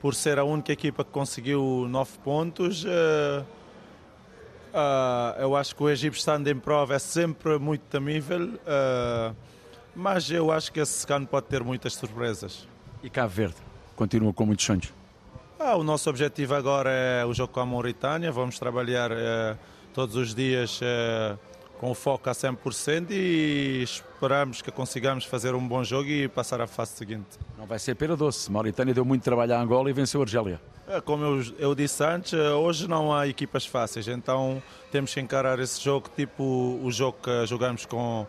por 0.00 0.14
ser 0.14 0.38
a 0.38 0.44
única 0.44 0.72
equipa 0.72 1.04
que 1.04 1.10
conseguiu 1.10 1.86
nove 1.88 2.12
pontos, 2.24 2.84
eh, 2.86 3.44
Uh, 4.70 5.34
eu 5.40 5.56
acho 5.56 5.74
que 5.74 5.82
o 5.82 5.90
Egito 5.90 6.16
estando 6.16 6.46
em 6.46 6.56
prova 6.56 6.94
é 6.94 6.98
sempre 6.98 7.58
muito 7.58 7.82
temível, 7.82 8.50
uh, 8.54 9.34
mas 9.96 10.30
eu 10.30 10.52
acho 10.52 10.72
que 10.72 10.78
esse 10.78 11.04
cano 11.04 11.26
pode 11.26 11.46
ter 11.46 11.62
muitas 11.64 11.94
surpresas. 11.94 12.68
E 13.02 13.10
Cabo 13.10 13.30
Verde 13.30 13.56
continua 13.96 14.32
com 14.32 14.46
muitos 14.46 14.64
sonhos? 14.64 14.92
Ah, 15.58 15.76
o 15.76 15.82
nosso 15.82 16.08
objetivo 16.08 16.54
agora 16.54 16.90
é 16.90 17.24
o 17.24 17.34
jogo 17.34 17.52
com 17.52 17.60
a 17.60 17.66
Mauritânia. 17.66 18.30
Vamos 18.30 18.58
trabalhar 18.58 19.10
uh, 19.10 19.58
todos 19.92 20.14
os 20.14 20.34
dias 20.34 20.80
com 21.80 21.90
o 21.90 21.94
foco 21.94 22.28
a 22.28 22.32
100% 22.34 23.06
e 23.10 23.82
esperamos 23.82 24.60
que 24.60 24.70
consigamos 24.70 25.24
fazer 25.24 25.54
um 25.54 25.66
bom 25.66 25.82
jogo 25.82 26.10
e 26.10 26.28
passar 26.28 26.60
à 26.60 26.66
fase 26.66 26.90
seguinte. 26.92 27.38
Não 27.56 27.64
vai 27.64 27.78
ser 27.78 27.94
pera 27.94 28.14
doce. 28.14 28.52
Mauritânia 28.52 28.92
deu 28.92 29.02
muito 29.02 29.22
trabalho 29.22 29.54
à 29.54 29.58
Angola 29.62 29.88
e 29.88 29.92
venceu 29.94 30.20
a 30.20 30.24
Argélia. 30.24 30.60
É, 30.86 31.00
como 31.00 31.24
eu, 31.24 31.42
eu, 31.58 31.74
disse 31.74 32.04
antes, 32.04 32.34
eh, 32.34 32.50
hoje 32.50 32.86
não 32.86 33.14
há 33.14 33.26
equipas 33.26 33.64
fáceis, 33.64 34.08
então 34.08 34.62
temos 34.92 35.14
que 35.14 35.20
encarar 35.20 35.58
esse 35.58 35.80
jogo 35.82 36.10
tipo 36.14 36.44
o 36.84 36.92
jogo 36.92 37.16
que 37.22 37.46
jogamos 37.46 37.86
com 37.86 38.26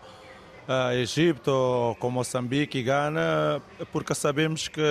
uh, 0.69 0.93
Egito, 0.93 1.51
ou 1.51 1.95
com 1.95 2.09
Moçambique 2.09 2.77
e 2.77 2.83
Gana, 2.83 3.61
porque 3.91 4.15
sabemos 4.15 4.69
que 4.69 4.81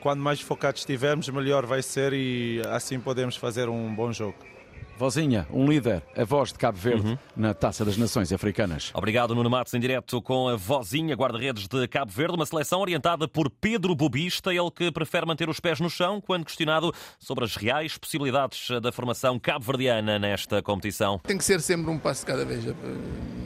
quando 0.00 0.20
mais 0.20 0.40
focados 0.40 0.80
estivermos, 0.80 1.28
melhor 1.28 1.66
vai 1.66 1.82
ser 1.82 2.14
e 2.14 2.62
assim 2.70 2.98
podemos 2.98 3.36
fazer 3.36 3.68
um 3.68 3.94
bom 3.94 4.10
jogo. 4.10 4.53
Vozinha, 4.96 5.46
um 5.52 5.68
líder, 5.68 6.02
a 6.16 6.24
voz 6.24 6.52
de 6.52 6.58
Cabo 6.58 6.78
Verde 6.78 7.08
uhum. 7.08 7.18
na 7.36 7.52
Taça 7.52 7.84
das 7.84 7.96
Nações 7.96 8.32
Africanas. 8.32 8.92
Obrigado, 8.94 9.34
Nuno 9.34 9.50
Matos, 9.50 9.74
em 9.74 9.80
direto 9.80 10.22
com 10.22 10.48
a 10.48 10.56
Vozinha, 10.56 11.16
guarda-redes 11.16 11.66
de 11.66 11.88
Cabo 11.88 12.12
Verde, 12.12 12.34
uma 12.36 12.46
seleção 12.46 12.80
orientada 12.80 13.26
por 13.26 13.50
Pedro 13.50 13.94
Bobista, 13.94 14.54
ele 14.54 14.70
que 14.70 14.92
prefere 14.92 15.26
manter 15.26 15.48
os 15.48 15.58
pés 15.58 15.80
no 15.80 15.90
chão 15.90 16.20
quando 16.20 16.44
questionado 16.44 16.92
sobre 17.18 17.44
as 17.44 17.56
reais 17.56 17.98
possibilidades 17.98 18.68
da 18.80 18.92
formação 18.92 19.38
cabo-verdiana 19.38 20.18
nesta 20.18 20.62
competição. 20.62 21.18
Tem 21.24 21.38
que 21.38 21.44
ser 21.44 21.60
sempre 21.60 21.90
um 21.90 21.98
passo 21.98 22.20
de 22.20 22.26
cada 22.26 22.44
vez. 22.44 22.64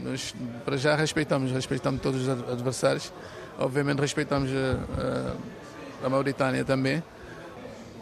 Nós, 0.03 0.35
para 0.63 0.77
já, 0.77 0.95
respeitamos, 0.95 1.51
respeitamos 1.51 1.99
todos 2.01 2.27
os 2.27 2.29
adversários, 2.29 3.11
obviamente 3.57 3.99
respeitamos 3.99 4.51
a, 4.51 6.03
a, 6.03 6.05
a 6.05 6.09
Mauritânia 6.09 6.63
também. 6.63 7.01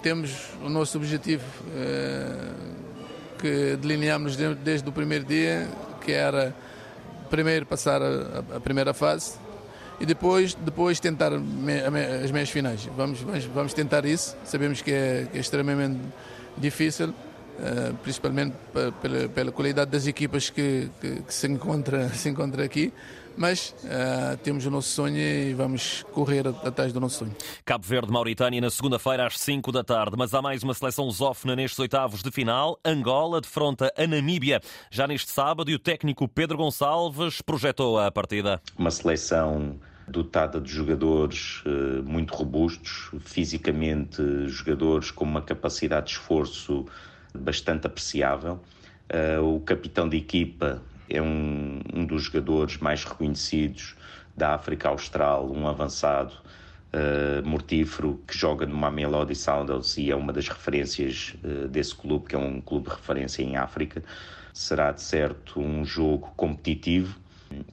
Temos 0.03 0.49
o 0.63 0.69
nosso 0.69 0.97
objetivo. 0.97 1.43
Eh, 1.75 2.77
que 3.37 3.77
delineámos 3.77 4.35
desde 4.35 4.87
o 4.89 4.91
primeiro 4.91 5.25
dia, 5.25 5.67
que 6.01 6.11
era 6.11 6.55
primeiro 7.29 7.65
passar 7.65 8.01
a, 8.01 8.57
a 8.57 8.59
primeira 8.59 8.93
fase 8.93 9.33
e 9.99 10.05
depois, 10.05 10.53
depois 10.53 10.99
tentar 10.99 11.31
me, 11.31 11.79
as 12.23 12.31
meias 12.31 12.49
finais. 12.49 12.87
Vamos, 12.95 13.21
vamos, 13.21 13.45
vamos 13.45 13.73
tentar 13.73 14.05
isso. 14.05 14.35
Sabemos 14.45 14.81
que 14.81 14.91
é, 14.91 15.27
que 15.31 15.37
é 15.37 15.41
extremamente 15.41 15.99
difícil, 16.55 17.09
uh, 17.09 17.93
principalmente 18.03 18.55
pela, 19.01 19.29
pela 19.29 19.51
qualidade 19.51 19.91
das 19.91 20.05
equipas 20.05 20.49
que, 20.49 20.89
que, 21.01 21.21
que 21.23 21.33
se, 21.33 21.47
encontra, 21.47 22.09
se 22.13 22.29
encontra 22.29 22.63
aqui 22.63 22.93
mas 23.37 23.75
uh, 23.83 24.37
temos 24.43 24.65
o 24.65 24.71
nosso 24.71 24.89
sonho 24.89 25.17
e 25.17 25.53
vamos 25.53 26.03
correr 26.11 26.47
atrás 26.47 26.91
do 26.91 26.99
nosso 26.99 27.19
sonho. 27.19 27.35
Cabo 27.63 27.85
Verde, 27.85 28.11
Mauritânia, 28.11 28.59
na 28.59 28.69
segunda-feira 28.69 29.27
às 29.27 29.39
5 29.39 29.71
da 29.71 29.83
tarde. 29.83 30.15
Mas 30.17 30.33
há 30.33 30.41
mais 30.41 30.63
uma 30.63 30.73
seleção 30.73 31.05
lusófona 31.05 31.55
nestes 31.55 31.79
oitavos 31.79 32.23
de 32.23 32.31
final. 32.31 32.79
Angola 32.83 33.39
defronta 33.39 33.93
a 33.95 34.07
Namíbia 34.07 34.59
já 34.89 35.07
neste 35.07 35.31
sábado 35.31 35.69
e 35.69 35.75
o 35.75 35.79
técnico 35.79 36.27
Pedro 36.27 36.57
Gonçalves 36.57 37.41
projetou 37.41 37.99
a 37.99 38.11
partida. 38.11 38.59
Uma 38.77 38.91
seleção 38.91 39.79
dotada 40.07 40.59
de 40.59 40.71
jogadores 40.71 41.61
uh, 41.65 42.01
muito 42.03 42.33
robustos, 42.33 43.11
fisicamente 43.21 44.21
jogadores 44.47 45.11
com 45.11 45.25
uma 45.25 45.41
capacidade 45.41 46.07
de 46.07 46.13
esforço 46.13 46.85
bastante 47.37 47.85
apreciável. 47.85 48.59
Uh, 49.13 49.55
o 49.55 49.59
capitão 49.61 50.09
de 50.09 50.17
equipa 50.17 50.81
é 51.09 51.21
um, 51.21 51.81
um 51.93 52.05
dos 52.05 52.23
jogadores 52.23 52.77
mais 52.77 53.03
reconhecidos 53.03 53.95
da 54.35 54.53
África 54.53 54.89
Austral, 54.89 55.51
um 55.51 55.67
avançado 55.67 56.33
uh, 56.93 57.47
mortífero 57.47 58.21
que 58.27 58.37
joga 58.37 58.65
no 58.65 58.75
Mamelodi 58.75 59.35
Sundowns 59.35 59.97
e 59.97 60.11
é 60.11 60.15
uma 60.15 60.31
das 60.31 60.47
referências 60.47 61.35
uh, 61.43 61.67
desse 61.67 61.95
clube, 61.95 62.27
que 62.27 62.35
é 62.35 62.39
um 62.39 62.61
clube 62.61 62.89
de 62.89 62.95
referência 62.95 63.41
em 63.41 63.57
África. 63.57 64.03
Será 64.53 64.91
de 64.91 65.01
certo 65.01 65.59
um 65.59 65.85
jogo 65.85 66.31
competitivo 66.35 67.17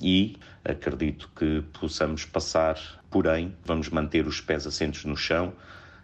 e 0.00 0.36
acredito 0.64 1.30
que 1.36 1.62
possamos 1.78 2.24
passar, 2.24 2.78
porém, 3.10 3.54
vamos 3.64 3.88
manter 3.88 4.26
os 4.26 4.40
pés 4.40 4.66
assentos 4.66 5.04
no 5.04 5.16
chão 5.16 5.52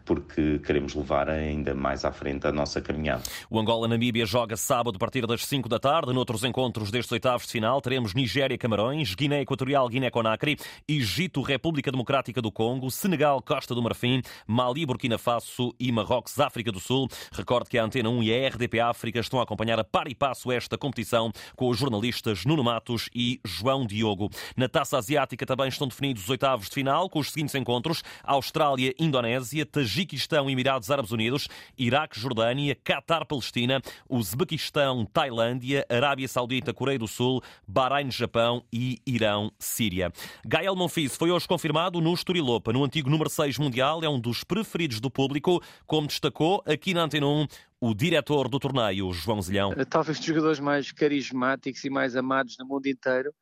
porque 0.04 0.58
queremos 0.60 0.94
levar 0.94 1.28
ainda 1.28 1.74
mais 1.74 2.04
à 2.04 2.12
frente 2.12 2.46
a 2.46 2.52
nossa 2.52 2.80
caminhada. 2.80 3.22
O 3.48 3.58
Angola-Namíbia 3.58 4.26
joga 4.26 4.56
sábado 4.56 4.96
a 4.96 4.98
partir 4.98 5.26
das 5.26 5.44
5 5.44 5.68
da 5.68 5.78
tarde. 5.78 6.12
Noutros 6.12 6.44
encontros 6.44 6.90
destes 6.90 7.12
oitavos 7.12 7.46
de 7.46 7.52
final 7.52 7.80
teremos 7.80 8.14
Nigéria-Camarões, 8.14 9.14
Guiné 9.14 9.42
Equatorial, 9.42 9.88
Guiné-Conakry, 9.88 10.56
Egito, 10.88 11.42
República 11.42 11.90
Democrática 11.90 12.40
do 12.42 12.50
Congo, 12.50 12.90
Senegal, 12.90 13.42
Costa 13.42 13.74
do 13.74 13.82
Marfim, 13.82 14.22
Mali, 14.46 14.84
Burkina 14.84 15.18
Faso 15.18 15.74
e 15.78 15.92
Marrocos, 15.92 16.38
África 16.40 16.72
do 16.72 16.80
Sul. 16.80 17.08
Recorde 17.32 17.70
que 17.70 17.78
a 17.78 17.84
Antena 17.84 18.08
1 18.08 18.22
e 18.22 18.32
a 18.32 18.48
RDP 18.48 18.80
África 18.80 19.20
estão 19.20 19.40
a 19.40 19.42
acompanhar 19.42 19.78
a 19.78 19.84
par 19.84 20.08
e 20.08 20.14
passo 20.14 20.50
esta 20.50 20.76
competição 20.76 21.30
com 21.56 21.68
os 21.68 21.78
jornalistas 21.78 22.44
Nuno 22.44 22.64
Matos 22.64 23.08
e 23.14 23.40
João 23.44 23.86
Diogo. 23.86 24.30
Na 24.56 24.68
Taça 24.68 24.98
Asiática 24.98 25.46
também 25.46 25.68
estão 25.68 25.86
definidos 25.88 26.24
os 26.24 26.30
oitavos 26.30 26.68
de 26.68 26.74
final 26.74 27.08
com 27.08 27.18
os 27.18 27.30
seguintes 27.30 27.54
encontros: 27.54 28.02
Austrália-Indonésia, 28.24 29.66
Tajiquistão 29.66 29.89
Tajiquistão, 29.90 30.48
Emirados 30.48 30.88
Árabes 30.90 31.10
Unidos, 31.10 31.48
Iraque, 31.76 32.18
Jordânia, 32.18 32.76
Catar, 32.76 33.26
Palestina, 33.26 33.82
Uzbequistão, 34.08 35.04
Tailândia, 35.04 35.84
Arábia 35.88 36.28
Saudita, 36.28 36.72
Coreia 36.72 36.98
do 36.98 37.08
Sul, 37.08 37.42
Bahrein, 37.66 38.10
Japão 38.10 38.62
e 38.72 39.00
Irão, 39.04 39.50
Síria. 39.58 40.12
Gael 40.46 40.76
Monfils 40.76 41.16
foi 41.16 41.32
hoje 41.32 41.48
confirmado 41.48 42.00
no 42.00 42.14
Esturilopa, 42.14 42.72
no 42.72 42.84
antigo 42.84 43.10
número 43.10 43.28
6 43.28 43.58
mundial, 43.58 44.00
é 44.04 44.08
um 44.08 44.20
dos 44.20 44.44
preferidos 44.44 45.00
do 45.00 45.10
público, 45.10 45.60
como 45.86 46.06
destacou 46.06 46.62
aqui 46.64 46.94
na 46.94 47.02
Antena 47.02 47.26
1 47.26 47.46
o 47.80 47.94
diretor 47.94 48.48
do 48.48 48.60
torneio, 48.60 49.10
João 49.12 49.42
Zilhão. 49.42 49.74
Talvez 49.88 50.18
dos 50.18 50.26
jogadores 50.26 50.60
mais 50.60 50.92
carismáticos 50.92 51.82
e 51.82 51.90
mais 51.90 52.14
amados 52.14 52.56
no 52.58 52.66
mundo 52.66 52.86
inteiro 52.86 53.32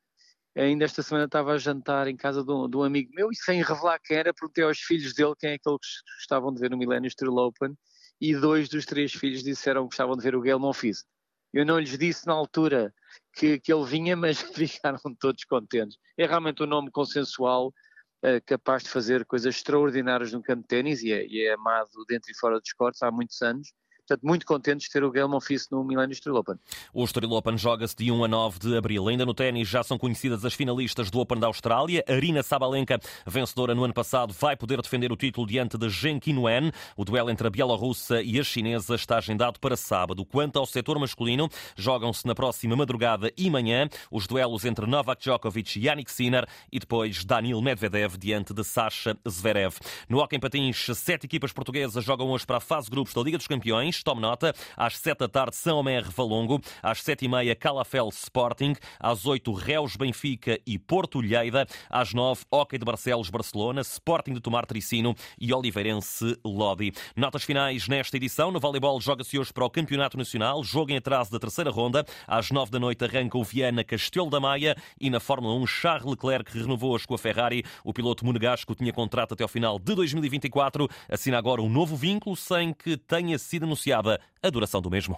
ainda 0.62 0.84
esta 0.84 1.02
semana 1.02 1.26
estava 1.26 1.52
a 1.52 1.58
jantar 1.58 2.08
em 2.08 2.16
casa 2.16 2.44
de 2.44 2.50
um, 2.50 2.68
de 2.68 2.76
um, 2.76 2.82
amigo 2.82 3.12
meu 3.14 3.30
e 3.30 3.36
sem 3.36 3.62
revelar 3.62 4.00
quem 4.00 4.16
era, 4.16 4.34
perguntei 4.34 4.64
aos 4.64 4.78
filhos 4.78 5.14
dele 5.14 5.34
quem 5.38 5.50
é 5.50 5.58
que 5.58 5.68
eles 5.68 6.02
gostavam 6.18 6.52
de 6.52 6.60
ver 6.60 6.70
no 6.70 6.76
Millennium 6.76 7.10
Steel 7.10 7.34
Open 7.36 7.76
e 8.20 8.34
dois 8.34 8.68
dos 8.68 8.84
três 8.84 9.12
filhos 9.12 9.42
disseram 9.42 9.82
que 9.82 9.90
gostavam 9.90 10.16
de 10.16 10.22
ver 10.22 10.34
o 10.34 10.40
Gael 10.40 10.58
Monfils. 10.58 11.04
Eu 11.52 11.64
não 11.64 11.78
lhes 11.78 11.96
disse 11.96 12.26
na 12.26 12.32
altura 12.32 12.92
que, 13.32 13.58
que 13.60 13.72
ele 13.72 13.84
vinha, 13.84 14.16
mas 14.16 14.40
ficaram 14.52 14.98
todos 15.18 15.44
contentes. 15.44 15.96
É 16.16 16.26
realmente 16.26 16.62
um 16.62 16.66
nome 16.66 16.90
consensual, 16.90 17.68
uh, 17.68 18.44
capaz 18.44 18.82
de 18.82 18.90
fazer 18.90 19.24
coisas 19.24 19.54
extraordinárias 19.54 20.32
no 20.32 20.42
campo 20.42 20.62
de 20.62 20.68
ténis 20.68 21.02
e 21.02 21.12
é, 21.12 21.24
e 21.26 21.46
é 21.46 21.54
amado 21.54 21.88
dentro 22.08 22.30
e 22.30 22.36
fora 22.36 22.58
dos 22.60 22.72
cortes 22.72 23.02
há 23.02 23.10
muitos 23.10 23.40
anos 23.40 23.72
Portanto, 24.08 24.26
muito 24.26 24.46
contentes 24.46 24.86
de 24.86 24.92
ter 24.92 25.04
o 25.04 25.10
Gael 25.10 25.28
Monfils 25.28 25.68
no 25.70 25.84
Millennium 25.84 26.12
Street 26.12 26.34
Open. 26.34 26.54
O 26.94 27.04
Street 27.04 27.30
Open 27.30 27.58
joga-se 27.58 27.94
de 27.94 28.10
1 28.10 28.24
a 28.24 28.28
9 28.28 28.58
de 28.58 28.74
abril. 28.74 29.06
Ainda 29.06 29.26
no 29.26 29.34
ténis 29.34 29.68
já 29.68 29.82
são 29.82 29.98
conhecidas 29.98 30.46
as 30.46 30.54
finalistas 30.54 31.10
do 31.10 31.20
Open 31.20 31.38
da 31.38 31.46
Austrália. 31.46 32.02
Arina 32.08 32.42
Sabalenka, 32.42 32.98
vencedora 33.26 33.74
no 33.74 33.84
ano 33.84 33.92
passado, 33.92 34.32
vai 34.32 34.56
poder 34.56 34.80
defender 34.80 35.12
o 35.12 35.16
título 35.16 35.46
diante 35.46 35.76
de 35.76 35.90
Zheng 35.90 36.20
Qinwen. 36.20 36.72
O 36.96 37.04
duelo 37.04 37.28
entre 37.28 37.48
a 37.48 37.50
bielorrussa 37.50 38.22
e 38.22 38.40
a 38.40 38.42
chinesa 38.42 38.94
está 38.94 39.18
agendado 39.18 39.60
para 39.60 39.76
sábado. 39.76 40.24
Quanto 40.24 40.58
ao 40.58 40.64
setor 40.64 40.98
masculino, 40.98 41.46
jogam-se 41.76 42.26
na 42.26 42.34
próxima 42.34 42.74
madrugada 42.74 43.30
e 43.36 43.50
manhã 43.50 43.90
os 44.10 44.26
duelos 44.26 44.64
entre 44.64 44.86
Novak 44.86 45.20
Djokovic 45.20 45.78
e 45.78 45.84
Yannick 45.84 46.10
Sinner 46.10 46.46
e 46.72 46.78
depois 46.78 47.26
Danil 47.26 47.60
Medvedev 47.60 48.16
diante 48.16 48.54
de 48.54 48.64
Sasha 48.64 49.14
Zverev. 49.28 49.76
No 50.08 50.20
Hockey 50.20 50.38
Patins, 50.38 50.86
sete 50.94 51.26
equipas 51.26 51.52
portuguesas 51.52 52.02
jogam 52.02 52.30
hoje 52.30 52.46
para 52.46 52.56
a 52.56 52.60
fase 52.60 52.88
grupos 52.88 53.12
da 53.12 53.20
Liga 53.20 53.36
dos 53.36 53.46
Campeões 53.46 53.97
tome 54.02 54.20
nota. 54.20 54.54
Às 54.76 54.98
7 54.98 55.18
da 55.18 55.28
tarde, 55.28 55.56
São 55.56 55.78
Omer 55.78 56.08
Valongo. 56.10 56.60
Às 56.82 57.02
7 57.02 57.24
e 57.24 57.28
meia, 57.28 57.54
Calafel 57.54 58.08
Sporting. 58.08 58.74
Às 59.00 59.26
8, 59.26 59.52
Reus 59.52 59.96
Benfica 59.96 60.58
e 60.66 60.78
Porto 60.78 61.20
Lleida. 61.20 61.66
Às 61.90 62.14
9, 62.14 62.44
Hockey 62.50 62.78
de 62.78 62.84
Barcelos 62.84 63.30
Barcelona, 63.30 63.80
Sporting 63.80 64.34
de 64.34 64.40
Tomar 64.40 64.66
Tricino 64.66 65.14
e 65.40 65.52
Oliveirense 65.52 66.38
Lodi. 66.44 66.92
Notas 67.16 67.42
finais 67.42 67.88
nesta 67.88 68.16
edição. 68.16 68.50
No 68.50 68.60
voleibol 68.60 69.00
joga-se 69.00 69.38
hoje 69.38 69.52
para 69.52 69.64
o 69.64 69.70
Campeonato 69.70 70.16
Nacional. 70.16 70.62
Jogo 70.62 70.92
em 70.92 70.96
atraso 70.96 71.30
da 71.30 71.38
terceira 71.38 71.70
ronda. 71.70 72.04
Às 72.26 72.50
9 72.50 72.70
da 72.70 72.78
noite 72.78 73.04
arranca 73.04 73.36
o 73.36 73.44
Viana 73.44 73.82
Castelo 73.82 74.30
da 74.30 74.40
Maia 74.40 74.76
e 75.00 75.10
na 75.10 75.20
Fórmula 75.20 75.54
1 75.54 75.66
Charles 75.66 76.10
Leclerc 76.10 76.56
renovou 76.56 76.92
hoje 76.92 77.06
com 77.06 77.14
a 77.14 77.18
Ferrari. 77.18 77.64
O 77.84 77.92
piloto 77.92 78.24
monegasco 78.24 78.74
tinha 78.74 78.92
contrato 78.92 79.34
até 79.34 79.42
ao 79.42 79.48
final 79.48 79.78
de 79.78 79.94
2024. 79.94 80.88
Assina 81.08 81.38
agora 81.38 81.62
um 81.62 81.68
novo 81.68 81.96
vínculo 81.96 82.36
sem 82.36 82.72
que 82.72 82.96
tenha 82.96 83.38
sido 83.38 83.64
anunciado 83.64 83.87
anunciada 83.88 84.20
a 84.42 84.50
duração 84.50 84.82
do 84.82 84.90
mesmo. 84.90 85.16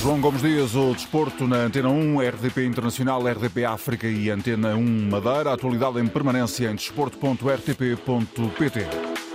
João 0.00 0.20
Gomes 0.20 0.42
Dias, 0.42 0.76
o 0.76 0.92
desporto 0.92 1.46
na 1.46 1.56
Antena 1.56 1.88
1, 1.88 2.20
RDP 2.20 2.66
Internacional, 2.66 3.26
RDP 3.26 3.64
África 3.64 4.06
e 4.06 4.28
Antena 4.30 4.76
1 4.76 5.10
Madeira. 5.10 5.52
Atualidade 5.52 5.98
em 5.98 6.06
permanência 6.06 6.70
em 6.70 6.74
desporto.rtp.pt. 6.74 9.27